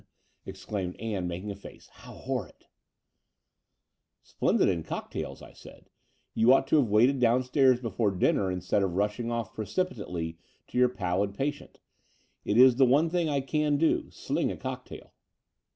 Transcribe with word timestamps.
exclaimed 0.47 0.99
Ann, 0.99 1.27
making 1.27 1.51
a 1.51 1.55
face. 1.55 1.87
"How 1.91 2.13
horrid!" 2.13 2.65
'* 3.75 4.23
Splendid 4.23 4.67
in 4.67 4.81
cocktails, 4.81 5.39
'* 5.41 5.41
I 5.43 5.53
said. 5.53 5.91
You 6.33 6.51
ought 6.51 6.65
to 6.69 6.77
have 6.77 6.89
waited 6.89 7.19
downstairs 7.19 7.79
before 7.79 8.09
dinner 8.09 8.49
instead 8.49 8.81
of 8.81 8.95
rushing 8.95 9.29
off 9.31 9.53
precipitately 9.53 10.39
to 10.69 10.79
your 10.79 10.89
pallid 10.89 11.35
patient. 11.35 11.81
It 12.45 12.57
is 12.57 12.77
the 12.77 12.85
one 12.87 13.11
thing 13.11 13.29
I 13.29 13.41
can 13.41 13.77
do— 13.77 14.09
sling 14.09 14.51
a 14.51 14.57
cocktail." 14.57 15.13